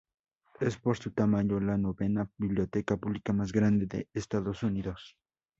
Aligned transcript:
Es 0.59 0.77
por 0.77 0.97
su 0.97 1.11
tamaño 1.11 1.59
la 1.59 1.77
novena 1.77 2.27
biblioteca 2.39 2.97
pública 2.97 3.33
más 3.33 3.51
grande 3.51 3.85
de 3.85 4.09
Estados 4.15 4.63
Unidos. 4.63 5.15